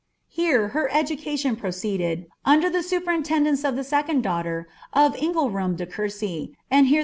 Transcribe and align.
Here 0.29 0.69
her 0.69 0.91
education 0.91 1.55
proceeded, 1.55 2.25
under 2.43 2.71
ibe 2.71 2.75
■a 2.81 3.05
peril) 3.05 3.21
ten 3.21 3.43
den 3.43 3.55
ee 3.55 3.63
of 3.67 3.75
the 3.75 3.83
second 3.83 4.23
daughter 4.23 4.67
of 4.93 5.15
Ingelram 5.15 5.75
de 5.75 5.85
Courcy; 5.85 6.57
and 6.71 6.87
lien! 6.89 6.99